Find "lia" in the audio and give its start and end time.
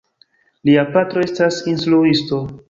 0.69-0.85